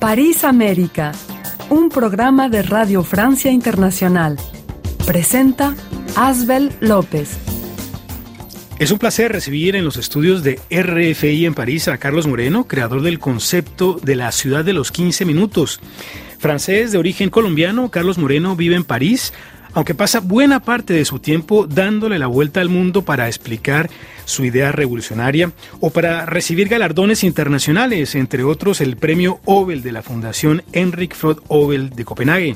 [0.00, 1.10] París América,
[1.70, 4.38] un programa de Radio Francia Internacional.
[5.04, 5.74] Presenta
[6.14, 7.36] Asbel López.
[8.78, 13.02] Es un placer recibir en los estudios de RFI en París a Carlos Moreno, creador
[13.02, 15.80] del concepto de la ciudad de los 15 minutos.
[16.38, 19.32] Francés de origen colombiano, Carlos Moreno vive en París,
[19.74, 23.90] aunque pasa buena parte de su tiempo dándole la vuelta al mundo para explicar
[24.28, 30.02] su idea revolucionaria o para recibir galardones internacionales, entre otros el premio Obel de la
[30.02, 32.54] Fundación Henrik Freud Obel de Copenhague.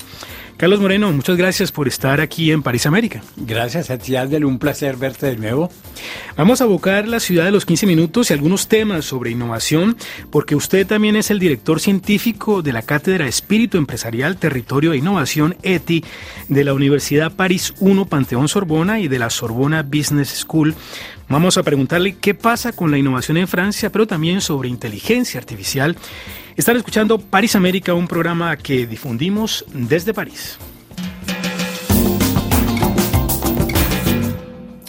[0.62, 3.20] Carlos Moreno, muchas gracias por estar aquí en París América.
[3.36, 5.70] Gracias a ti, Aldel, un placer verte de nuevo.
[6.36, 9.96] Vamos a abocar la ciudad de los 15 minutos y algunos temas sobre innovación,
[10.30, 15.56] porque usted también es el director científico de la Cátedra Espíritu Empresarial, Territorio e Innovación
[15.64, 16.04] ETI
[16.48, 20.77] de la Universidad París I Panteón Sorbona y de la Sorbona Business School.
[21.32, 25.96] Vamos a preguntarle qué pasa con la innovación en Francia, pero también sobre inteligencia artificial
[26.56, 30.58] están escuchando París América, un programa que difundimos desde París.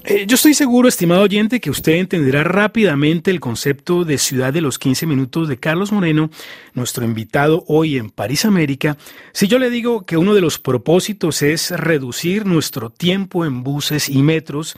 [0.04, 4.60] Eh, yo estoy seguro, estimado oyente, que usted entenderá rápidamente el concepto de ciudad de
[4.60, 6.30] los 15 minutos de Carlos Moreno,
[6.74, 8.98] nuestro invitado hoy en París América,
[9.32, 14.10] si yo le digo que uno de los propósitos es reducir nuestro tiempo en buses
[14.10, 14.76] y metros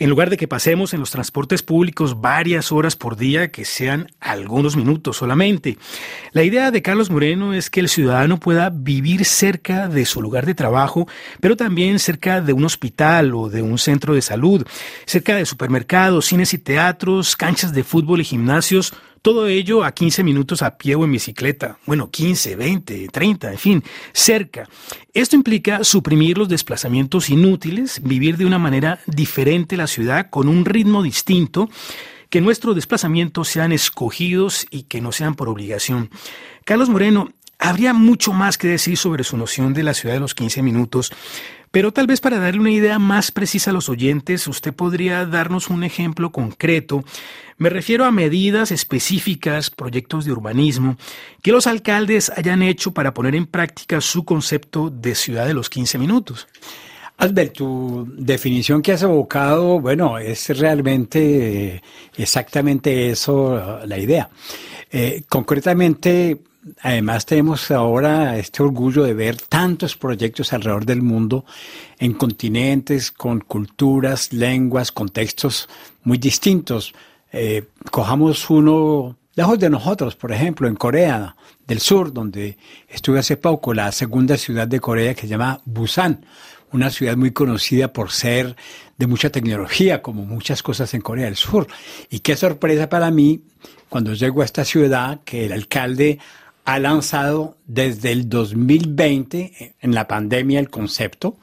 [0.00, 4.10] en lugar de que pasemos en los transportes públicos varias horas por día, que sean
[4.18, 5.76] algunos minutos solamente.
[6.32, 10.46] La idea de Carlos Moreno es que el ciudadano pueda vivir cerca de su lugar
[10.46, 11.06] de trabajo,
[11.40, 14.66] pero también cerca de un hospital o de un centro de salud,
[15.04, 20.22] cerca de supermercados, cines y teatros, canchas de fútbol y gimnasios, todo ello a 15
[20.24, 21.78] minutos a pie o en bicicleta.
[21.86, 24.68] Bueno, 15, 20, 30, en fin, cerca.
[25.12, 30.64] Esto implica suprimir los desplazamientos inútiles, vivir de una manera diferente la ciudad con un
[30.64, 31.68] ritmo distinto,
[32.30, 36.10] que nuestros desplazamientos sean escogidos y que no sean por obligación.
[36.64, 40.34] Carlos Moreno, habría mucho más que decir sobre su noción de la ciudad de los
[40.34, 41.12] 15 minutos,
[41.70, 45.70] pero tal vez para darle una idea más precisa a los oyentes, usted podría darnos
[45.70, 47.04] un ejemplo concreto.
[47.58, 50.96] Me refiero a medidas específicas, proyectos de urbanismo,
[51.42, 55.70] que los alcaldes hayan hecho para poner en práctica su concepto de ciudad de los
[55.70, 56.48] 15 minutos.
[57.18, 61.82] Albert, tu definición que has evocado, bueno, es realmente eh,
[62.16, 64.30] exactamente eso la idea.
[64.90, 66.40] Eh, concretamente,
[66.82, 71.44] además tenemos ahora este orgullo de ver tantos proyectos alrededor del mundo
[71.98, 75.68] en continentes con culturas, lenguas, contextos
[76.04, 76.94] muy distintos.
[77.32, 83.36] Eh, cojamos uno lejos de nosotros, por ejemplo, en Corea del Sur, donde estuve hace
[83.36, 86.26] poco, la segunda ciudad de Corea que se llama Busan,
[86.72, 88.56] una ciudad muy conocida por ser
[88.98, 91.66] de mucha tecnología, como muchas cosas en Corea del Sur.
[92.10, 93.42] Y qué sorpresa para mí
[93.88, 96.18] cuando llego a esta ciudad que el alcalde
[96.64, 101.38] ha lanzado desde el 2020, en la pandemia, el concepto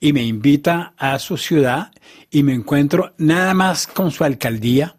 [0.00, 1.92] y me invita a su ciudad
[2.30, 4.96] y me encuentro nada más con su alcaldía,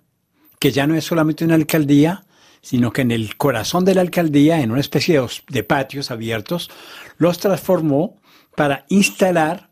[0.60, 2.26] que ya no es solamente una alcaldía,
[2.62, 6.70] sino que en el corazón de la alcaldía, en una especie de, patios abiertos,
[7.18, 8.20] los transformó
[8.56, 9.70] para instalar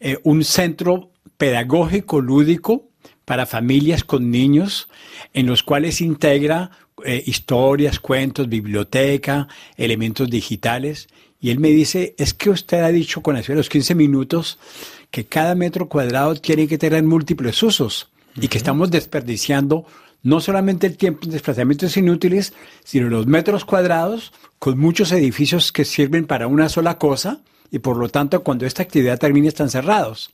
[0.00, 2.88] eh, un centro pedagógico lúdico
[3.24, 4.88] para familias con niños,
[5.34, 6.70] en los cuales integra
[7.04, 11.08] eh, historias, cuentos, biblioteca, elementos digitales.
[11.40, 14.58] Y él me dice, es que usted ha dicho con eso de los 15 minutos
[15.10, 19.86] que cada metro cuadrado tiene que tener múltiples usos y que estamos desperdiciando
[20.22, 22.52] no solamente el tiempo en desplazamientos inútiles,
[22.84, 27.96] sino los metros cuadrados con muchos edificios que sirven para una sola cosa y por
[27.96, 30.30] lo tanto cuando esta actividad termine están cerrados.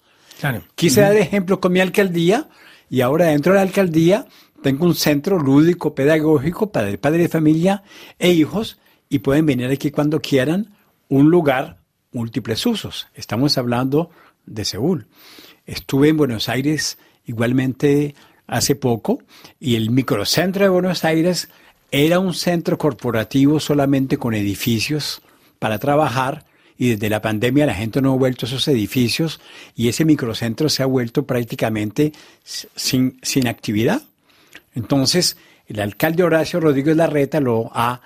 [0.74, 2.48] Quise dar ejemplo con mi alcaldía
[2.90, 4.26] y ahora dentro de la alcaldía
[4.64, 7.82] tengo un centro lúdico pedagógico para el padre de familia
[8.18, 8.78] e hijos
[9.10, 10.74] y pueden venir aquí cuando quieran,
[11.10, 11.82] un lugar
[12.12, 13.08] múltiples usos.
[13.14, 14.08] Estamos hablando
[14.46, 15.06] de Seúl.
[15.66, 18.14] Estuve en Buenos Aires igualmente
[18.46, 19.22] hace poco
[19.60, 21.50] y el microcentro de Buenos Aires
[21.90, 25.20] era un centro corporativo solamente con edificios
[25.58, 26.46] para trabajar
[26.78, 29.42] y desde la pandemia la gente no ha vuelto a esos edificios
[29.76, 34.00] y ese microcentro se ha vuelto prácticamente sin, sin actividad.
[34.74, 35.36] Entonces,
[35.66, 38.00] el alcalde Horacio Rodríguez Larreta lo ha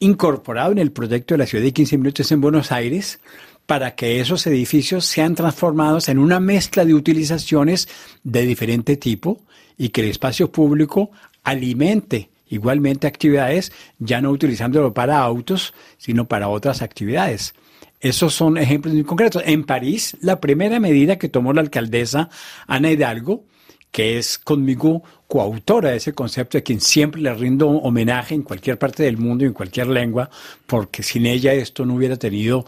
[0.00, 3.20] incorporado en el proyecto de la ciudad de 15 minutos en Buenos Aires
[3.66, 7.88] para que esos edificios sean transformados en una mezcla de utilizaciones
[8.24, 9.40] de diferente tipo
[9.76, 11.10] y que el espacio público
[11.44, 17.54] alimente igualmente actividades, ya no utilizándolo para autos, sino para otras actividades.
[18.00, 19.42] Esos son ejemplos muy concretos.
[19.44, 22.30] En París, la primera medida que tomó la alcaldesa
[22.66, 23.44] Ana Hidalgo,
[23.90, 28.78] que es conmigo coautora de ese concepto, a quien siempre le rindo homenaje en cualquier
[28.78, 30.30] parte del mundo y en cualquier lengua,
[30.66, 32.64] porque sin ella esto no hubiera tenido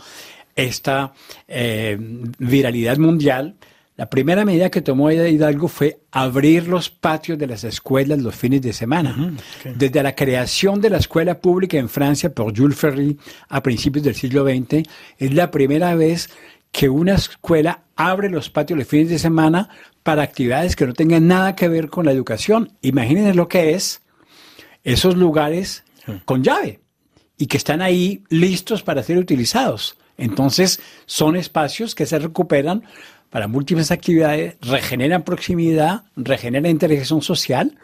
[0.55, 1.13] esta
[1.49, 1.97] eh,
[2.39, 3.57] viralidad mundial.
[3.97, 8.63] La primera medida que tomó Hidalgo fue abrir los patios de las escuelas los fines
[8.63, 9.35] de semana.
[9.75, 13.19] Desde la creación de la escuela pública en Francia por Jules Ferry
[13.51, 14.89] a principios del siglo XX,
[15.19, 16.31] es la primera vez
[16.73, 19.69] que una escuela abre los patios los fines de semana
[20.03, 22.73] para actividades que no tengan nada que ver con la educación.
[22.83, 24.03] Imagínense lo que es
[24.85, 25.85] esos lugares
[26.25, 26.81] con llave
[27.37, 29.97] y que están ahí listos para ser utilizados.
[30.17, 32.85] Entonces, son espacios que se recuperan
[33.31, 37.79] para múltiples actividades, regeneran proximidad, regeneran interacción social,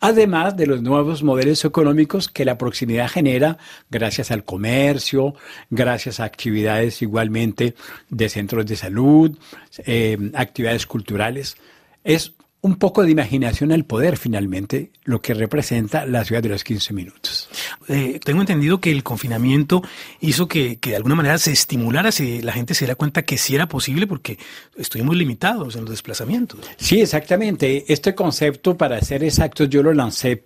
[0.00, 3.58] además de los nuevos modelos económicos que la proximidad genera
[3.90, 5.34] gracias al comercio,
[5.70, 7.74] gracias a actividades igualmente
[8.08, 9.38] de centros de salud,
[9.84, 11.56] eh, actividades culturales.
[12.02, 12.35] Es
[12.66, 16.92] un poco de imaginación al poder, finalmente, lo que representa la ciudad de los 15
[16.92, 17.48] minutos.
[17.88, 19.82] Eh, tengo entendido que el confinamiento
[20.20, 23.54] hizo que, de alguna manera se estimulara, si la gente se diera cuenta que sí
[23.54, 24.38] era posible porque
[24.76, 26.60] estuvimos limitados en los desplazamientos.
[26.76, 27.84] Sí, exactamente.
[27.86, 30.42] Este concepto, para ser exactos, yo lo lancé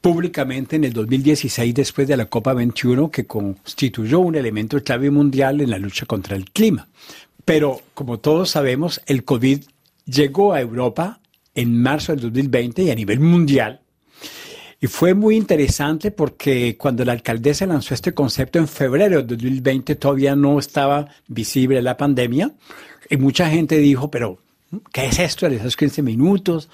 [0.00, 5.60] públicamente en el 2016 después de la Copa 21 que constituyó un elemento clave mundial
[5.60, 6.88] en la lucha contra el clima.
[7.44, 9.64] Pero como todos sabemos, el COVID
[10.06, 11.20] llegó a Europa
[11.58, 13.80] en marzo del 2020 y a nivel mundial.
[14.80, 19.96] Y fue muy interesante porque cuando la alcaldesa lanzó este concepto en febrero del 2020
[19.96, 22.52] todavía no estaba visible la pandemia
[23.10, 24.38] y mucha gente dijo, pero
[24.92, 26.68] ¿qué es esto de esos 15 minutos?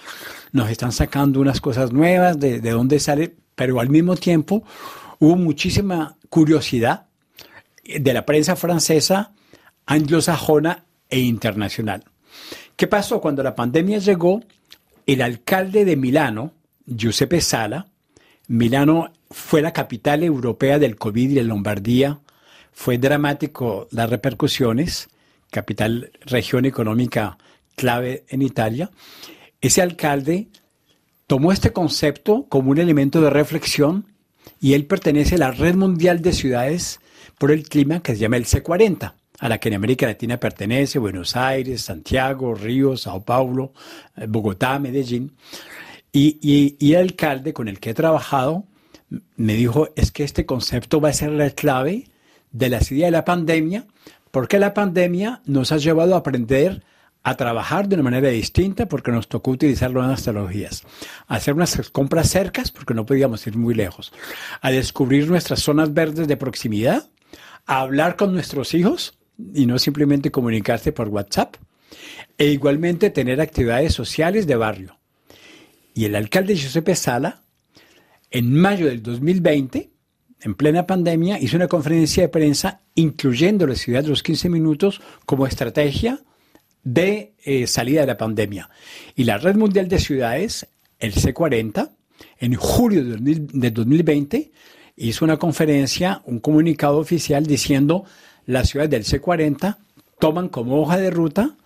[0.52, 3.34] Nos están sacando unas cosas nuevas, ¿de, de dónde sale?
[3.54, 4.64] Pero al mismo tiempo
[5.18, 7.06] hubo muchísima curiosidad
[7.82, 9.32] de la prensa francesa,
[9.86, 12.04] anglosajona e internacional.
[12.76, 13.22] ¿Qué pasó?
[13.22, 14.42] Cuando la pandemia llegó,
[15.06, 16.52] el alcalde de Milano,
[16.86, 17.86] Giuseppe Sala,
[18.46, 22.20] Milano fue la capital europea del COVID y de Lombardía,
[22.72, 25.08] fue dramático las repercusiones,
[25.50, 27.38] capital, región económica
[27.76, 28.90] clave en Italia.
[29.60, 30.48] Ese alcalde
[31.26, 34.06] tomó este concepto como un elemento de reflexión
[34.60, 37.00] y él pertenece a la Red Mundial de Ciudades
[37.38, 40.98] por el Clima que se llama el C40 a la que en América Latina pertenece
[40.98, 43.72] Buenos Aires, Santiago, Río, Sao Paulo,
[44.16, 45.32] eh, Bogotá, Medellín.
[46.12, 46.38] Y,
[46.78, 48.66] y, el alcalde con el que he trabajado
[49.36, 52.08] me dijo, es que este concepto va a ser la clave
[52.52, 53.86] de la salida de la pandemia,
[54.30, 56.84] porque la pandemia nos ha llevado a aprender
[57.24, 60.84] a trabajar de una manera distinta porque nos tocó utilizar nuevas tecnologías,
[61.26, 64.12] a hacer unas compras cercas porque no podíamos ir muy lejos,
[64.60, 67.08] a descubrir nuestras zonas verdes de proximidad,
[67.66, 69.18] a hablar con nuestros hijos
[69.54, 71.56] y no simplemente comunicarse por WhatsApp,
[72.38, 74.98] e igualmente tener actividades sociales de barrio.
[75.94, 77.42] Y el alcalde Giuseppe Sala,
[78.30, 79.90] en mayo del 2020,
[80.40, 85.00] en plena pandemia, hizo una conferencia de prensa incluyendo la ciudad de los 15 minutos
[85.24, 86.20] como estrategia
[86.82, 88.68] de eh, salida de la pandemia.
[89.16, 90.66] Y la Red Mundial de Ciudades,
[90.98, 91.90] el C40,
[92.38, 94.52] en julio de 2020,
[94.96, 98.04] hizo una conferencia, un comunicado oficial diciendo
[98.46, 99.76] las ciudades del C40
[100.18, 101.56] toman como hoja de ruta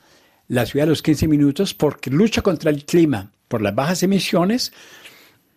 [0.49, 4.73] la ciudad de los 15 minutos porque lucha contra el clima por las bajas emisiones,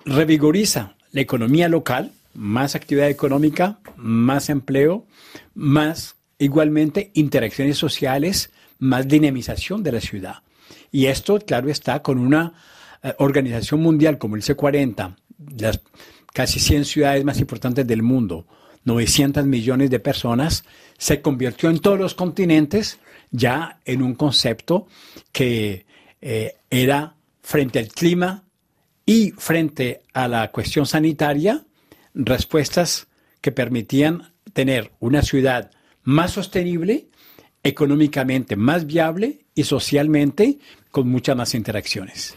[0.06, 5.06] revigoriza la economía local, más actividad económica, más empleo,
[5.54, 10.36] más igualmente interacciones sociales, más dinamización de la ciudad.
[10.92, 12.54] Y esto, claro, está con una
[13.04, 15.16] eh, organización mundial como el C40,
[15.58, 15.82] las
[16.34, 18.46] casi 100 ciudades más importantes del mundo,
[18.86, 20.64] 900 millones de personas,
[20.98, 23.00] se convirtió en todos los continentes
[23.32, 24.88] ya en un concepto
[25.32, 25.86] que
[26.22, 28.44] eh, era frente al clima
[29.06, 31.66] y frente a la cuestión sanitaria,
[32.14, 33.08] respuestas
[33.42, 35.72] que permitían tener una ciudad
[36.04, 37.08] más sostenible,
[37.64, 40.60] económicamente más viable y socialmente
[40.92, 42.36] con muchas más interacciones.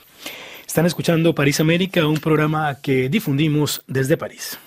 [0.74, 4.58] Están escuchando París América, un programa que difundimos desde París.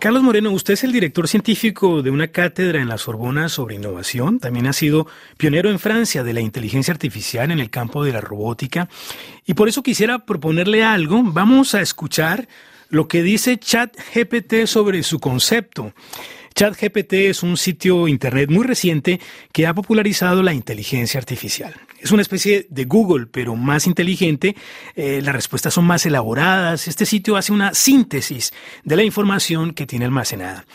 [0.00, 4.40] Carlos Moreno, usted es el director científico de una cátedra en la Sorbona sobre innovación.
[4.40, 8.20] También ha sido pionero en Francia de la inteligencia artificial en el campo de la
[8.20, 8.88] robótica.
[9.46, 11.22] Y por eso quisiera proponerle algo.
[11.22, 12.48] Vamos a escuchar
[12.88, 15.92] lo que dice ChatGPT sobre su concepto.
[16.54, 19.20] ChatGPT es un sitio internet muy reciente
[19.52, 21.74] que ha popularizado la inteligencia artificial.
[22.04, 24.54] Es una especie de Google, pero más inteligente.
[24.94, 26.86] Eh, las respuestas son más elaboradas.
[26.86, 28.52] Este sitio hace una síntesis
[28.84, 30.66] de la información que tiene almacenada.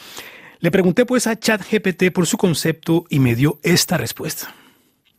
[0.59, 4.55] Le pregunté pues a ChatGPT por su concepto y me dio esta respuesta.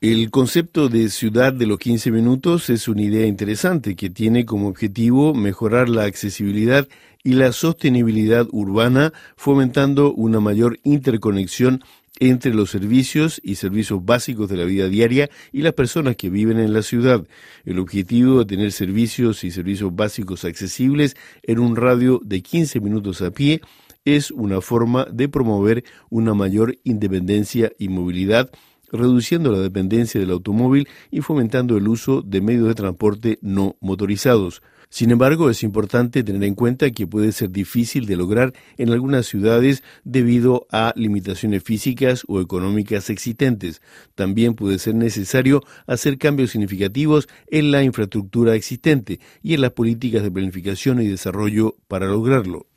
[0.01, 4.67] El concepto de ciudad de los 15 minutos es una idea interesante que tiene como
[4.67, 6.89] objetivo mejorar la accesibilidad
[7.23, 11.83] y la sostenibilidad urbana, fomentando una mayor interconexión
[12.19, 16.59] entre los servicios y servicios básicos de la vida diaria y las personas que viven
[16.61, 17.27] en la ciudad.
[17.65, 23.23] El objetivo de tener servicios y servicios básicos accesibles en un radio de 15 minutos
[23.23, 23.63] a pie
[24.05, 28.51] es una forma de promover una mayor independencia y movilidad
[28.93, 34.63] reduciendo la dependencia del automóvil y fomentando el uso de medios de transporte no motorizados.
[34.93, 39.25] Sin embargo, es importante tener en cuenta que puede ser difícil de lograr en algunas
[39.27, 43.83] ciudades debido a limitaciones físicas o económicas existentes.
[44.17, 50.25] También puede ser necesario hacer cambios significativos en la infraestructura existente y en las políticas
[50.25, 52.70] de planificación y desarrollo para lograrlo.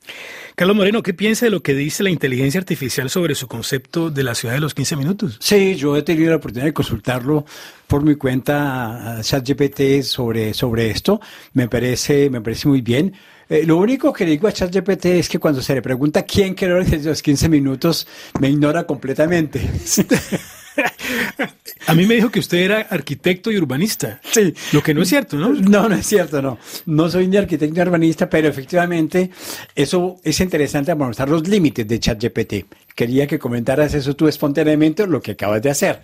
[0.56, 4.24] Carlos Moreno, ¿qué piensa de lo que dice la inteligencia artificial sobre su concepto de
[4.24, 5.38] la ciudad de los 15 minutos?
[5.40, 7.46] Sí, yo he tenido la oportunidad de consultarlo
[7.88, 11.20] por mi cuenta ChatGPT sobre, sobre esto.
[11.54, 13.14] Me parece, me parece muy bien.
[13.50, 16.54] Eh, lo único que le digo a ChatGPT es que cuando se le pregunta quién
[16.54, 18.08] creó los 15 minutos,
[18.40, 19.60] me ignora completamente.
[21.88, 24.22] A mí me dijo que usted era arquitecto y urbanista.
[24.32, 24.54] Sí.
[24.72, 25.50] Lo que no es cierto, ¿no?
[25.50, 26.58] No, no es cierto, no.
[26.86, 29.30] No soy ni arquitecto ni urbanista, pero efectivamente
[29.76, 32.54] eso es interesante para mostrar los límites de ChatGPT.
[32.96, 36.02] Quería que comentaras eso tú espontáneamente, lo que acabas de hacer.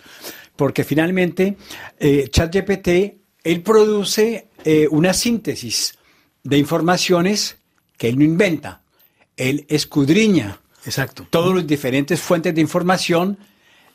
[0.56, 1.56] Porque finalmente
[2.00, 2.88] eh, ChatGPT,
[3.44, 5.98] él produce eh, una síntesis
[6.44, 7.58] de informaciones
[7.98, 8.82] que él no inventa.
[9.38, 10.60] Él escudriña.
[10.86, 11.28] Exacto.
[11.30, 13.38] Todas las diferentes fuentes de información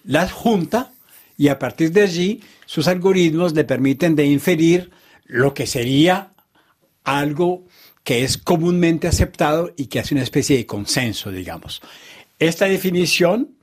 [0.04, 0.92] las junta
[1.37, 4.90] y a partir de allí sus algoritmos le permiten de inferir
[5.25, 6.32] lo que sería
[7.02, 7.64] algo
[8.02, 11.80] que es comúnmente aceptado y que hace una especie de consenso, digamos.
[12.38, 13.56] Esta definición,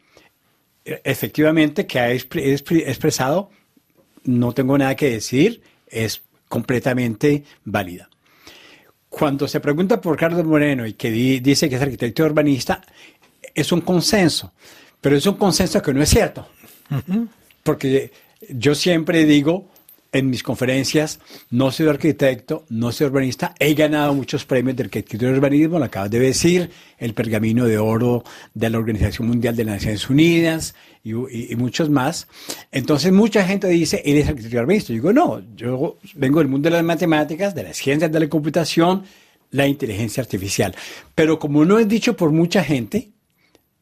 [0.83, 3.51] efectivamente, que ha expresado,
[4.23, 8.09] no tengo nada que decir, es completamente válida.
[9.09, 12.81] Cuando se pregunta por Carlos Moreno y que dice que es arquitecto urbanista,
[13.53, 14.53] es un consenso.
[15.01, 16.47] Pero es un consenso que no es cierto.
[17.63, 18.11] Porque
[18.49, 19.67] yo siempre digo
[20.13, 21.19] en mis conferencias,
[21.51, 25.85] no soy arquitecto, no soy urbanista, he ganado muchos premios de arquitectura y urbanismo, lo
[25.85, 30.75] acabas de decir, el pergamino de oro de la Organización Mundial de las Naciones Unidas
[31.03, 31.13] y,
[31.55, 32.27] muchos más.
[32.71, 34.87] Entonces mucha gente dice, eres arquitecto y urbanista.
[34.89, 38.27] Yo digo, no, yo vengo del mundo de las matemáticas, de las ciencias de la
[38.27, 39.03] computación,
[39.51, 40.75] la inteligencia artificial.
[41.15, 43.11] Pero como no es dicho por mucha gente,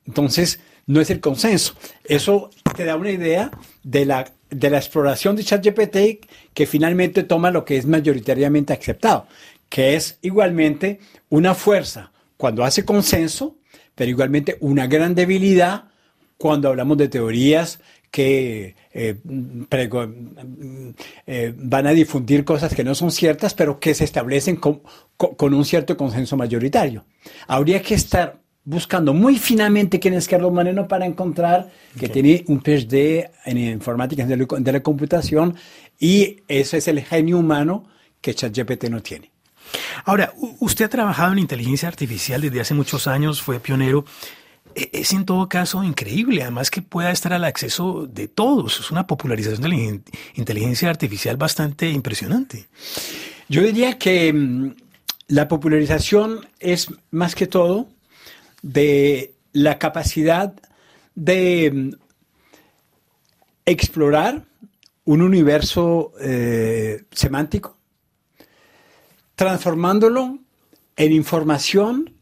[0.06, 0.60] entonces
[0.90, 1.76] no es el consenso.
[2.04, 3.52] Eso te da una idea
[3.84, 9.28] de la, de la exploración de ChatGPT que finalmente toma lo que es mayoritariamente aceptado,
[9.70, 13.56] que es igualmente una fuerza cuando hace consenso,
[13.94, 15.90] pero igualmente una gran debilidad
[16.40, 17.80] cuando hablamos de teorías
[18.10, 19.16] que eh,
[21.28, 24.82] eh, van a difundir cosas que no son ciertas, pero que se establecen con,
[25.18, 27.06] con un cierto consenso mayoritario.
[27.46, 32.62] Habría que estar buscando muy finamente quién es Carlos Moreno para encontrar que tiene un
[32.62, 35.56] PhD en informática de la, computación
[36.00, 37.86] y ese es el genio humano
[38.22, 39.32] que ChatGPT no tiene.
[40.06, 44.06] Ahora, usted ha trabajado en inteligencia artificial desde hace muchos años, fue pionero.
[44.76, 48.80] E, es en todo caso increíble, además que pueda estar al acceso de todos.
[48.80, 50.00] Es una popularización de la
[50.36, 52.68] inteligencia artificial bastante impresionante.
[53.48, 54.74] Yo diría que mm,
[55.30, 57.88] la popularización es más que todo
[58.62, 60.54] de la capacidad
[61.16, 61.92] de mm,
[63.66, 64.46] explorar
[65.06, 67.78] un universo eh, semántico,
[69.36, 70.40] transformándolo
[70.96, 72.14] en información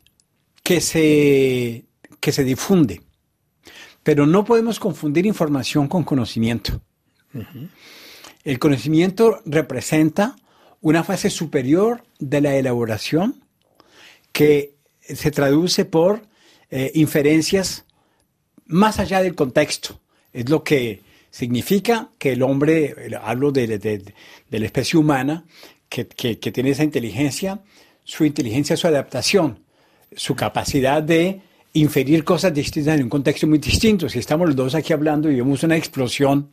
[0.63, 1.85] que se,
[2.19, 3.01] que se difunde.
[4.03, 6.81] Pero no podemos confundir información con conocimiento.
[8.43, 10.37] El conocimiento representa
[10.79, 13.43] una fase superior de la elaboración
[14.31, 14.76] que
[15.15, 16.21] se traduce por
[16.69, 17.85] eh, inferencias
[18.65, 19.99] más allá del contexto.
[20.33, 24.03] Es lo que significa que el hombre, hablo de,
[24.49, 25.45] la especie humana,
[25.89, 27.61] que, tiene esa inteligencia,
[28.03, 29.63] su inteligencia, su adaptación,
[30.15, 31.41] su capacidad de
[31.73, 34.09] inferir cosas distintas en un contexto muy distinto.
[34.09, 36.49] Si estamos los dos aquí hablando y vemos una explosión,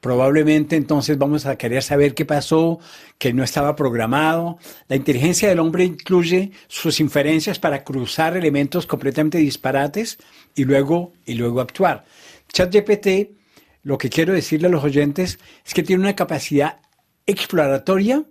[0.00, 2.78] probablemente entonces vamos a querer saber qué pasó,
[3.18, 4.58] que no estaba programado.
[4.88, 10.18] La inteligencia del hombre incluye sus inferencias para cruzar elementos completamente disparates
[10.54, 12.04] y luego, y luego actuar.
[12.52, 13.36] ChatGPT,
[13.82, 16.80] lo que quiero decirle a los oyentes es que tiene una capacidad
[17.26, 18.24] exploratoria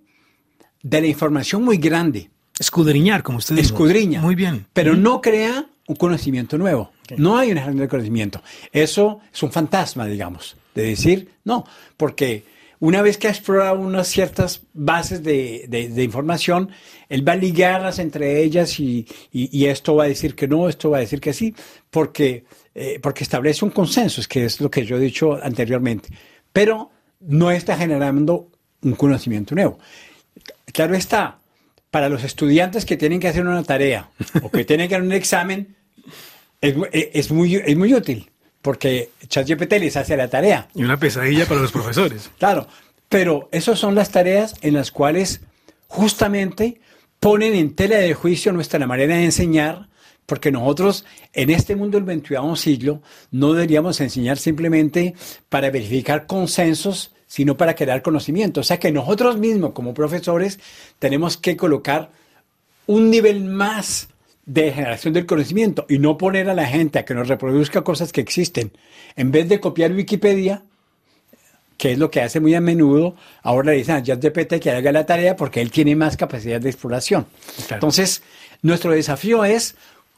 [0.84, 2.30] de la información muy grande.
[2.60, 3.68] Escudriñar, como usted dice.
[3.68, 4.22] Escudriña.
[4.22, 4.66] Muy bien.
[4.74, 6.92] Pero no crea un conocimiento nuevo.
[7.16, 8.42] No hay una generación del conocimiento.
[8.72, 12.44] Eso es un fantasma, digamos, de decir, no, porque
[12.80, 16.70] una vez que ha explorado unas ciertas bases de, información,
[17.10, 20.98] él va a ligarlas entre ellas y, esto va a decir que no, esto va
[20.98, 21.56] a decir que sí,
[21.90, 22.46] porque,
[22.76, 26.10] eh, porque establece un consenso, es que es lo que yo he dicho anteriormente.
[26.54, 28.50] Pero no está generando
[28.82, 29.80] un conocimiento nuevo.
[30.72, 31.40] Claro está,
[31.90, 34.10] para los estudiantes que tienen que hacer una tarea
[34.44, 35.77] o que tienen que hacer un examen,
[36.62, 38.30] es, muy, es muy útil
[38.62, 40.68] porque ChatGPT les hace la tarea.
[40.76, 42.30] Y una pesadilla para los profesores.
[42.38, 42.68] Claro,
[43.10, 45.42] pero esas son las tareas en las cuales
[45.88, 46.82] justamente
[47.20, 49.88] ponen en tela de juicio nuestra manera de enseñar,
[50.26, 55.16] porque nosotros en este mundo del XXI siglo no deberíamos enseñar simplemente
[55.48, 58.60] para verificar consensos, sino para crear conocimiento.
[58.60, 60.60] O sea que nosotros mismos como profesores
[61.00, 62.12] tenemos que colocar
[62.86, 64.10] un nivel más
[64.48, 68.14] de generación del conocimiento y no poner a la gente a que nos reproduzca cosas
[68.14, 68.72] que existen.
[69.18, 70.64] En vez de copiar Wikipedia,
[71.78, 74.92] que es lo que hace muy a menudo, ahora le dicen a ChatGPT que haga
[74.94, 77.28] la tarea porque él tiene más capacidad de exploración.
[77.70, 78.24] Entonces,
[78.62, 79.76] nuestro desafío es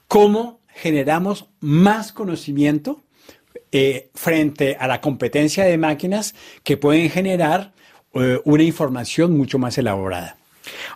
[0.07, 3.01] cómo generamos más conocimiento
[3.71, 7.73] eh, frente a la competencia de máquinas que pueden generar
[8.13, 10.38] eh, una información mucho más elaborada.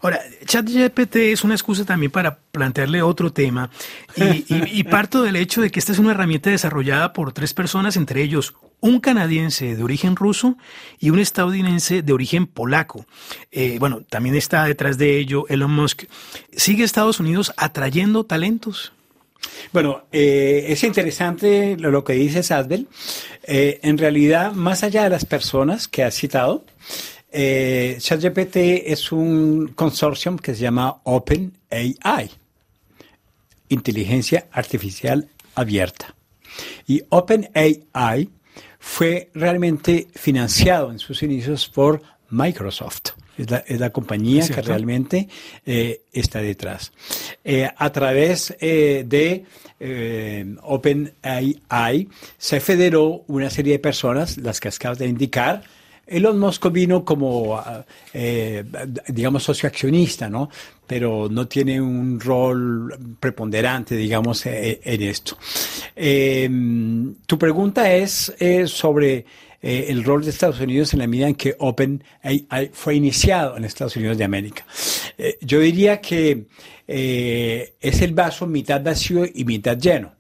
[0.02, 3.70] Ahora, ChatGPT es una excusa también para plantearle otro tema
[4.16, 8.22] y, parto del hecho de que esta es una herramienta desarrollada por tres personas, entre
[8.22, 10.58] ellos un canadiense de origen ruso
[11.00, 13.06] y un estadounidense de origen polaco.
[13.52, 16.04] Eh, bueno, también está detrás de ello Elon Musk.
[16.52, 18.92] ¿Sigue Estados Unidos atrayendo talentos?
[19.72, 22.88] Bueno, eh, es interesante lo, que dice Sadbel.
[23.44, 26.64] Eh, en realidad, más allá de las personas que has citado,
[27.34, 32.30] eh, ChatGPT es un consorcio que se llama OpenAI,
[33.70, 36.16] Inteligencia Artificial Abierta.
[36.88, 38.30] Y OpenAI
[38.80, 43.14] fue realmente financiado en sus inicios por Microsoft.
[43.38, 45.28] Es la, compañía que realmente
[45.66, 46.92] eh, está detrás.
[47.44, 49.46] Eh, a través eh, de
[50.62, 55.64] OpenAI se federó una serie de personas, las que acabas de indicar,
[56.06, 57.62] Elon Musk vino como,
[58.14, 58.64] eh,
[59.08, 60.50] digamos, socioaccionista, ¿no?
[60.86, 65.38] Pero no tiene un rol preponderante, digamos, e, en esto.
[65.96, 68.34] Em, tu pregunta es
[68.66, 69.26] sobre
[69.62, 73.64] eh, el rol de Estados Unidos en la medida en que OpenAI fue iniciado en
[73.64, 74.66] Estados Unidos de América.
[75.18, 76.48] Eh, yo diría que
[76.86, 80.14] es el vaso mitad vacío y mitad lleno.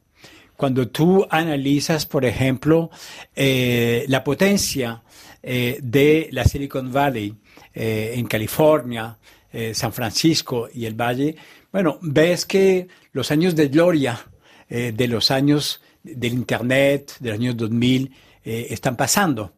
[0.56, 2.89] Cuando tú analizas, por ejemplo,
[3.36, 5.04] la potencia
[5.45, 7.36] eh, de la Silicon Valley
[7.73, 9.17] eh, en California,
[9.51, 11.36] eh, San Francisco y el Valle,
[11.69, 14.25] bueno, ves que los años de gloria
[14.69, 18.12] de los años del Internet, de los años 2000,
[18.43, 19.53] están pasando.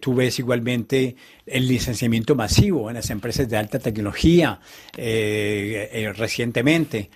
[0.00, 4.58] tú ves igualmente el licenciamiento masivo en las empresas de alta tecnología
[4.94, 7.10] recientemente.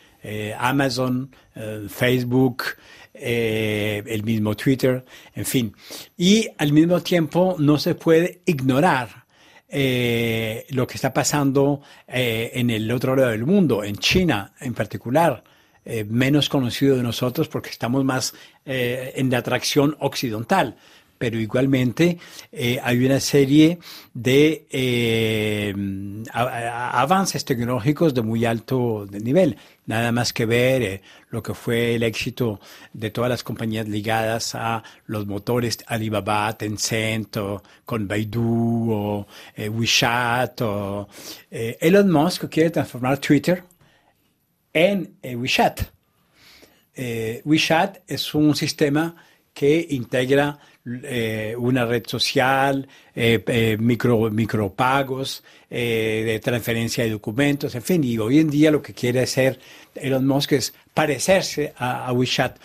[0.59, 1.35] Amazon,
[1.89, 2.65] Facebook,
[3.19, 5.75] eh, el mismo Twitter, en fin.
[6.17, 9.25] Y al mismo tiempo no se puede ignorar
[9.69, 14.75] eh, lo que está pasando eh, en el otro lado del mundo, en China en
[14.75, 15.43] particular.
[16.09, 20.75] menos conocido de nosotros porque estamos más en la atracción occidental
[21.17, 22.19] pero igualmente
[22.83, 23.79] hay una serie
[24.13, 24.67] de
[26.33, 29.57] avances tecnológicos de muy alto nivel.
[29.87, 32.61] Nada más que ver eh, lo que fue el éxito
[32.93, 40.61] de todas las compañías ligadas a los motores Alibaba, Tencent, o con Baidu, o WeChat,
[40.63, 41.09] o
[41.51, 43.63] Elon Musk quiere transformar Twitter
[44.73, 45.81] en WeChat.
[47.45, 49.15] WeChat es un sistema
[49.55, 50.59] que integra
[51.03, 58.17] eh, una red social, eh, eh, micro, micropagos, de transferencia de documentos, en fin, y
[58.19, 59.59] hoy en día lo que quiere hacer
[59.97, 62.57] Elon Musk es parecerse a, WeChat.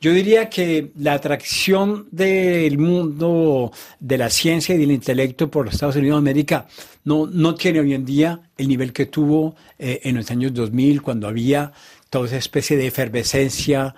[0.00, 5.74] Yo diría que la atracción del mundo de la ciencia y del intelecto por los
[5.74, 6.66] Estados Unidos de América
[7.04, 11.28] no, no tiene hoy en día el nivel que tuvo en los años 2000, cuando
[11.28, 11.72] había
[12.10, 13.94] toda esa especie de efervescencia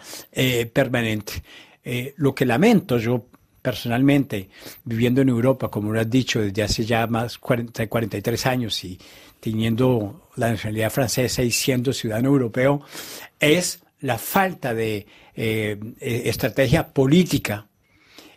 [0.72, 1.42] permanente.
[2.16, 3.24] lo que lamento yo
[3.62, 4.48] personalmente,
[4.84, 7.38] viviendo en Europa, como lo has dicho, desde hace ya más
[7.74, 8.98] de 43 años y
[9.40, 12.82] teniendo la nacionalidad francesa y siendo ciudadano europeo,
[13.38, 17.66] es la falta de eh, e-, estrategia política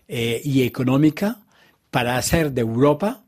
[0.08, 1.40] eh, y económica
[1.92, 3.24] para hacer de Europa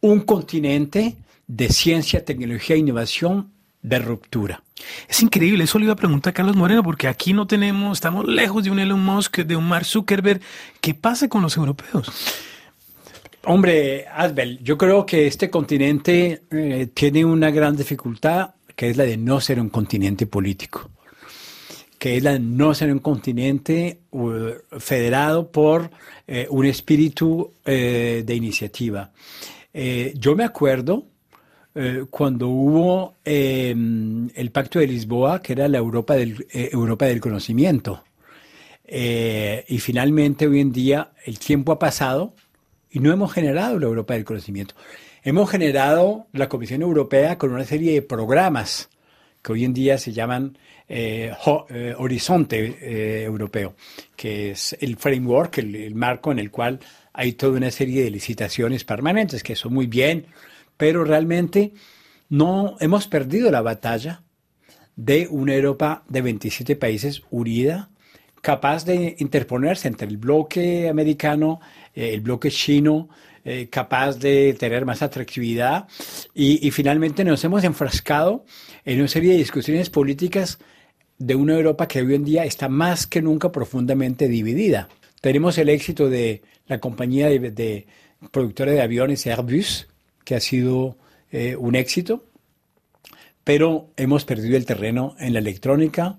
[0.00, 1.16] un continente
[1.46, 4.63] de ciencia, tecnología e innovación de ruptura.
[5.08, 8.26] Es increíble, eso le iba a preguntar a Carlos Moreno, porque aquí no tenemos, estamos
[8.26, 10.40] lejos de un Elon Musk, de un Mark Zuckerberg.
[10.80, 12.10] ¿Qué pasa con los europeos?
[13.46, 19.04] Hombre, Asbel, yo creo que este continente eh, tiene una gran dificultad, que es la
[19.04, 20.90] de no ser un continente político,
[21.98, 23.98] que es la de no ser un continente
[24.78, 25.90] federado por
[26.26, 29.12] eh, un espíritu eh, de iniciativa.
[30.14, 31.04] yo me acuerdo
[32.10, 38.04] cuando hubo em, el Pacto de Lisboa, que era la Europa del, Europa del conocimiento.
[38.86, 42.34] y finalmente hoy en día el tiempo ha pasado
[42.90, 44.74] y no hemos generado la Europa del conocimiento.
[45.24, 48.90] Hemos generado la Comisión Europea con una serie de programas
[49.42, 50.56] que hoy en día se llaman
[50.88, 51.32] eh,
[51.70, 53.74] eh, Horizonte eh, Europeo,
[54.16, 56.78] que es el framework, el, marco en el cual
[57.12, 60.26] hay toda una serie de licitaciones permanentes, que son muy bien,
[60.76, 61.72] pero realmente
[62.28, 64.22] no hemos perdido la batalla
[64.96, 67.90] de una Europa de 27 países unida,
[68.40, 71.60] capaz de interponerse entre el bloque americano
[71.94, 73.08] eh, el bloque chino
[73.46, 75.86] eh, capaz de tener más atractividad
[76.32, 78.46] y, finalmente nos hemos enfrascado
[78.86, 80.58] en una serie de discusiones políticas
[81.18, 84.88] de una Europa que hoy en día está más que nunca profundamente dividida.
[85.20, 87.86] Tenemos el éxito de la compañía de,
[88.30, 89.88] productora de aviones Airbus,
[90.24, 90.96] que ha sido
[91.30, 92.24] eh, un éxito,
[93.44, 96.18] pero hemos perdido el terreno en la electrónica,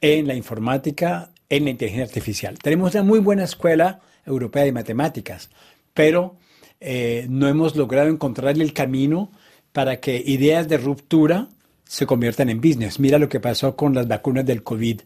[0.00, 2.58] en la informática, en la inteligencia artificial.
[2.58, 5.50] Tenemos una muy buena escuela Europea de Matemáticas,
[5.92, 6.36] pero
[6.80, 9.30] eh, no hemos logrado encontrar el camino
[9.72, 11.48] para que ideas de ruptura
[11.84, 12.98] se conviertan en business.
[12.98, 15.00] Mira lo que pasó con las vacunas del COVID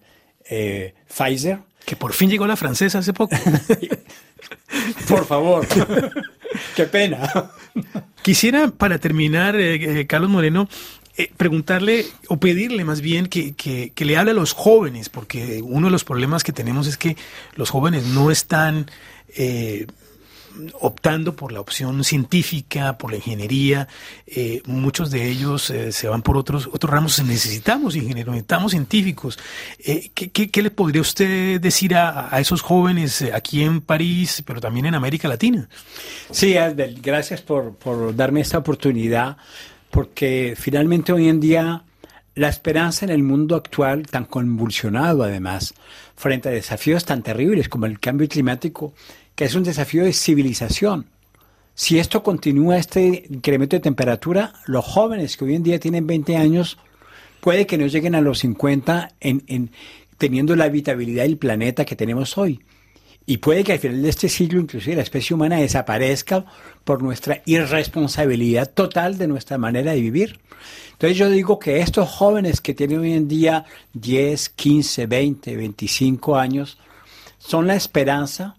[0.49, 1.61] eh, Pfizer.
[1.85, 3.37] Que por fin llegó la francesa hace poco.
[5.09, 5.67] por favor.
[6.77, 7.51] Qué pena.
[8.23, 10.69] Quisiera, para terminar, eh, Carlos Moreno,
[11.37, 15.91] preguntarle o pedirle más bien que, que, le hable a los jóvenes, porque uno de
[15.91, 17.17] los problemas que tenemos es que
[17.57, 18.89] los jóvenes no están
[19.37, 19.87] eh,
[20.81, 23.89] optando por la opción científica, por la ingeniería.
[24.27, 27.23] Eh, muchos de ellos eh, se van por otros, otros ramos.
[27.23, 29.39] Necesitamos ingenieros, necesitamos científicos.
[30.15, 35.29] ¿qué, le podría usted decir a, esos jóvenes aquí en París, pero también en América
[35.29, 35.69] Latina?
[36.31, 36.55] Sí,
[37.03, 39.37] gracias por, por darme esta oportunidad,
[39.91, 41.85] porque finalmente hoy en día
[42.39, 45.75] la esperanza en el mundo actual, tan convulsionado además,
[46.15, 48.95] frente a desafíos tan terribles como el cambio climático,
[49.39, 51.07] que es un desafío de civilización.
[51.77, 56.37] Si esto continúa, este incremento de temperatura, los jóvenes que hoy en día tienen 20
[56.37, 56.77] años,
[57.41, 59.71] puede que no lleguen a los 50 en,
[60.17, 62.65] teniendo la habitabilidad del planeta que tenemos hoy.
[63.27, 66.45] Y puede que al final de este siglo inclusive la especie humana desaparezca
[66.83, 70.41] por nuestra irresponsabilidad total de nuestra manera de vivir.
[70.95, 76.37] Entonces yo digo que estos jóvenes que tienen hoy en día 10, 15, 20, 25
[76.37, 76.77] años,
[77.39, 78.58] son la esperanza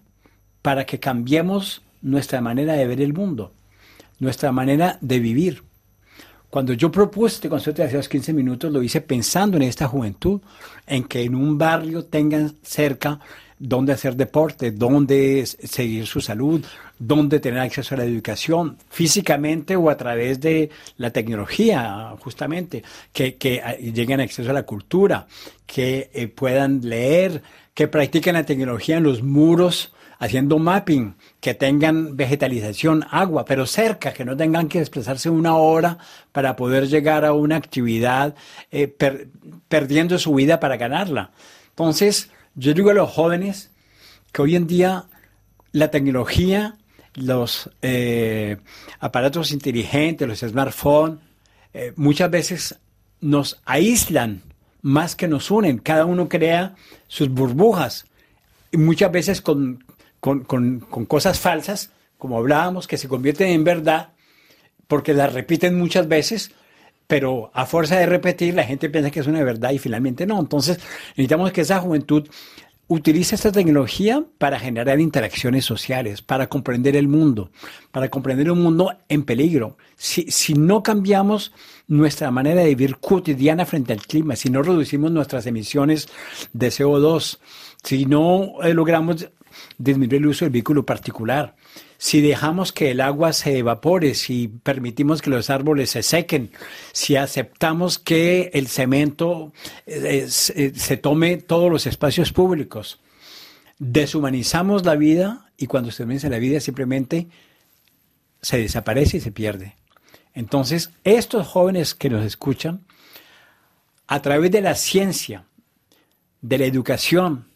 [0.62, 3.52] para que cambiemos nuestra manera de ver el mundo,
[4.18, 5.62] nuestra manera de vivir.
[6.48, 10.40] Cuando yo propuse este concepto de hace 15 minutos, lo hice pensando en esta juventud,
[10.86, 13.20] en que en un barrio tengan cerca
[13.56, 16.64] dónde hacer deporte, dónde seguir su salud,
[16.98, 23.36] dónde tener acceso a la educación, físicamente o a través de la tecnología, justamente, que,
[23.36, 23.62] que
[23.94, 25.28] lleguen acceso a la cultura,
[25.66, 27.42] que eh, puedan leer,
[27.74, 34.12] que practiquen la tecnología en los muros haciendo mapping, que tengan vegetalización, agua, pero cerca,
[34.12, 35.96] que no tengan que desplazarse una hora
[36.30, 38.34] para poder llegar a una actividad,
[38.70, 38.86] eh,
[39.68, 41.30] perdiendo su vida para ganarla.
[41.70, 43.70] Entonces, yo digo a los jóvenes
[44.30, 45.06] que hoy en día
[45.72, 46.76] la tecnología,
[47.14, 48.58] los eh,
[49.00, 51.18] aparatos inteligentes, los smartphones,
[51.72, 52.78] eh, muchas veces
[53.22, 54.42] nos aíslan
[54.82, 55.78] más que nos unen.
[55.78, 56.74] Cada uno crea
[57.08, 58.04] sus burbujas
[58.70, 59.82] y muchas veces con
[60.20, 64.10] con, con, con cosas falsas, como hablábamos, que se convierten en verdad,
[64.86, 66.52] porque las repiten muchas veces,
[67.06, 70.38] pero a fuerza de repetir la gente piensa que es una verdad y finalmente no.
[70.38, 70.78] Entonces
[71.10, 72.28] necesitamos que esa juventud
[72.90, 77.52] utilice esta tecnología para generar interacciones sociales, para comprender el mundo,
[77.92, 79.76] para comprender un mundo en peligro.
[79.96, 81.52] Si, si no cambiamos
[81.86, 86.08] nuestra manera de vivir cotidiana frente al clima, si no reducimos nuestras emisiones
[86.52, 87.38] de CO2,
[87.84, 89.28] si no eh, logramos
[89.78, 91.56] disminuir el uso del vehículo particular.
[91.98, 96.50] Si dejamos que el agua se evapore, si permitimos que los árboles se sequen,
[96.92, 99.52] si aceptamos que el cemento
[99.86, 103.00] eh, eh, se tome todos los espacios públicos,
[103.78, 107.28] deshumanizamos la vida y cuando se deshumaniza la vida simplemente
[108.40, 109.76] se desaparece y se pierde.
[110.34, 112.84] Entonces, estos jóvenes que nos escuchan,
[114.06, 115.44] a través de la ciencia,
[116.40, 117.49] de la educación,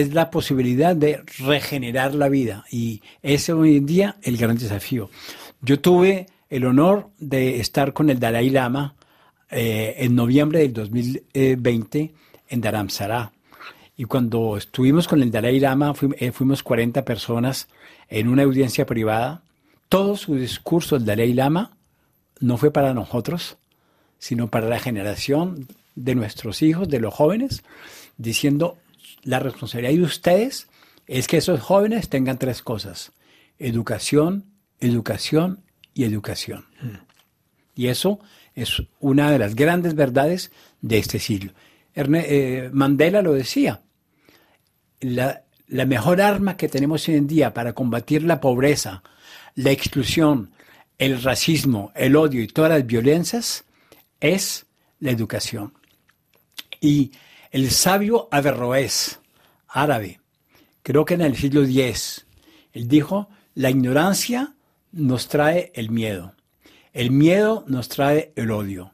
[0.00, 2.64] es la posibilidad de regenerar la vida.
[2.68, 5.08] Y ese hoy en día el gran desafío.
[5.60, 8.96] Yo tuve el honor de estar con el Dalai Lama
[9.52, 12.12] eh, en noviembre del 2020
[12.48, 13.30] en Dharamsara.
[13.96, 17.68] Y cuando estuvimos con el Dalai Lama, eh, fuimos 40 personas
[18.08, 19.42] en una audiencia privada.
[19.88, 21.76] Todo su discurso del Dalai Lama
[22.40, 23.58] no fue para nosotros,
[24.18, 27.62] sino para la generación de nuestros hijos, de los jóvenes,
[28.16, 28.76] diciendo
[29.24, 30.68] la responsabilidad de ustedes
[31.06, 33.12] es que esos jóvenes tengan tres cosas,
[33.58, 34.44] educación,
[34.80, 36.66] educación y educación.
[36.80, 36.96] Mm.
[37.76, 38.20] Y eso
[38.54, 41.52] es una de las grandes verdades de este siglo.
[41.94, 43.82] Eh, Mandela lo decía,
[45.00, 49.02] la, la mejor arma que tenemos hoy en día para combatir la pobreza,
[49.54, 50.52] la exclusión,
[50.98, 53.64] el racismo, el odio y todas las violencias
[54.20, 54.66] es
[55.00, 55.74] la educación.
[56.80, 57.12] Y
[57.54, 59.20] el sabio Averroes,
[59.68, 60.18] árabe,
[60.82, 62.26] creo que en el siglo X,
[62.72, 64.54] él dijo, la ignorancia
[64.90, 66.34] nos trae el miedo,
[66.92, 68.90] el miedo nos trae el odio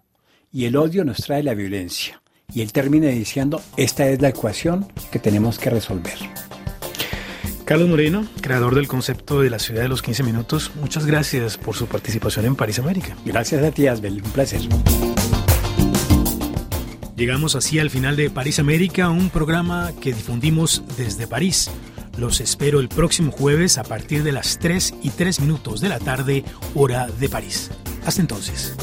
[0.53, 2.21] y el odio nos trae la violencia.
[2.53, 6.19] Y él termina diciendo, esta es la ecuación que tenemos que resolver.
[7.65, 11.77] Carlos Moreno, creador del concepto de la ciudad de los 15 minutos, muchas gracias por
[11.77, 13.17] su participación en París América.
[13.25, 14.61] Gracias a ti, Asbel, un placer.
[17.21, 21.71] Llegamos así al final de París América, un programa que difundimos desde París.
[22.17, 25.99] Los espero el próximo jueves a partir de las 3 y 3 minutos de la
[25.99, 27.71] tarde, hora de París.
[28.07, 28.75] Hasta entonces.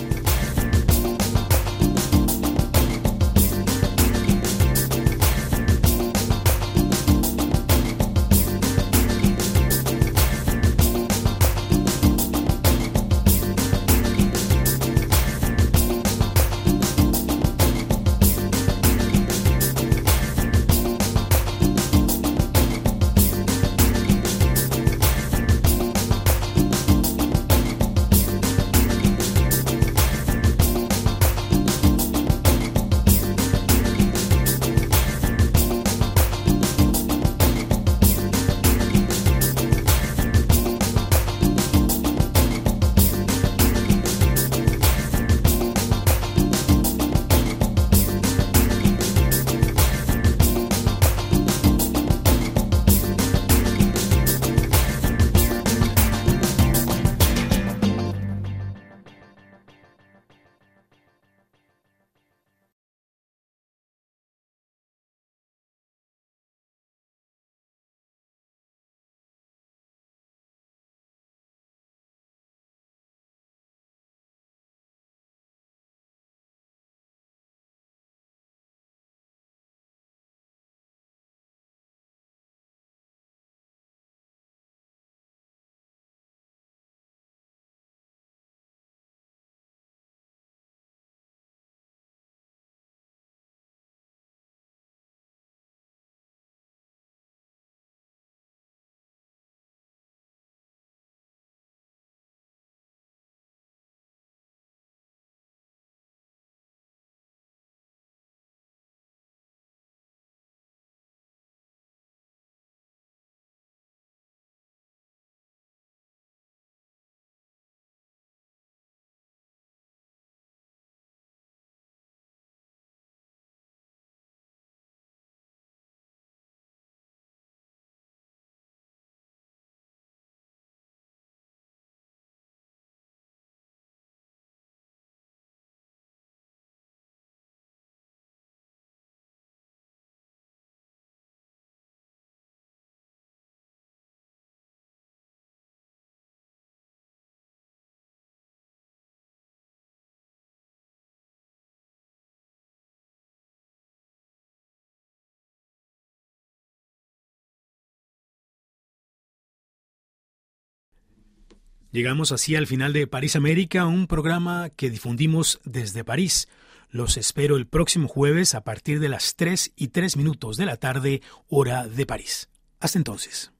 [161.97, 166.47] Llegamos así al final de París América, un programa que difundimos desde París.
[166.91, 170.77] Los espero el próximo jueves a partir de las 3 y 3 minutos de la
[170.77, 172.49] tarde, hora de París.
[172.79, 173.51] Hasta entonces.